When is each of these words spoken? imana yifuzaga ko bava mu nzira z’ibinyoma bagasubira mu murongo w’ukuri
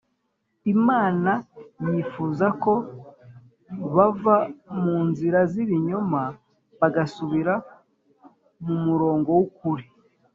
imana 0.73 1.31
yifuzaga 1.89 2.55
ko 2.63 2.73
bava 3.95 4.37
mu 4.81 4.97
nzira 5.07 5.39
z’ibinyoma 5.51 6.21
bagasubira 6.79 7.53
mu 8.65 8.75
murongo 8.85 9.29
w’ukuri 9.37 9.85